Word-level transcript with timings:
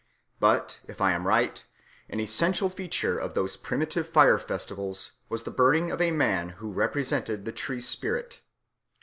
But, 0.39 0.79
if 0.87 0.99
I 0.99 1.11
am 1.11 1.27
right, 1.27 1.63
an 2.09 2.19
essential 2.19 2.71
feature 2.71 3.19
of 3.19 3.35
those 3.35 3.55
primitive 3.55 4.07
fire 4.09 4.39
festivals 4.39 5.11
was 5.29 5.43
the 5.43 5.51
burning 5.51 5.91
of 5.91 6.01
a 6.01 6.09
man 6.09 6.49
who 6.57 6.71
represented 6.73 7.45
the 7.45 7.51
tree 7.51 7.81
spirit. 7.81 8.41